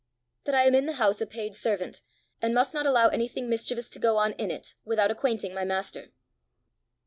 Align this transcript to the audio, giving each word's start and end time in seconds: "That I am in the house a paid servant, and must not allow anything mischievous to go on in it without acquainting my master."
"That 0.45 0.55
I 0.55 0.63
am 0.65 0.73
in 0.73 0.87
the 0.87 0.93
house 0.93 1.21
a 1.21 1.27
paid 1.27 1.53
servant, 1.53 2.01
and 2.41 2.55
must 2.55 2.73
not 2.73 2.87
allow 2.87 3.09
anything 3.09 3.47
mischievous 3.47 3.87
to 3.89 3.99
go 3.99 4.17
on 4.17 4.31
in 4.33 4.49
it 4.49 4.73
without 4.83 5.11
acquainting 5.11 5.53
my 5.53 5.63
master." 5.63 6.09